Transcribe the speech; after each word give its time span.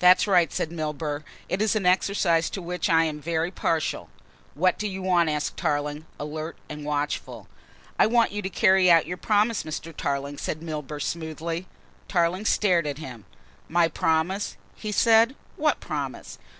"That's 0.00 0.26
right," 0.26 0.52
said 0.52 0.72
Milburgh, 0.72 1.22
"it 1.48 1.62
is 1.62 1.76
an 1.76 1.86
exercise 1.86 2.50
to 2.50 2.60
which 2.60 2.90
I 2.90 3.04
am 3.04 3.20
very 3.20 3.52
partial." 3.52 4.08
"What 4.54 4.76
do 4.80 4.88
you 4.88 5.00
want?" 5.00 5.28
asked 5.30 5.56
Tarling, 5.56 6.06
alert 6.18 6.56
and 6.68 6.84
watchful. 6.84 7.46
"I 7.96 8.08
want 8.08 8.32
you 8.32 8.42
to 8.42 8.50
carry 8.50 8.90
out 8.90 9.06
your 9.06 9.16
promise, 9.16 9.62
Mr. 9.62 9.96
Tarling," 9.96 10.38
said 10.38 10.60
Milburgh 10.60 11.02
smoothly. 11.02 11.68
Tarling 12.08 12.46
stared 12.46 12.84
at 12.88 12.98
him. 12.98 13.26
"My 13.68 13.86
promise," 13.86 14.56
he 14.74 14.90
said, 14.90 15.36
"what 15.54 15.78
promise?" 15.78 16.40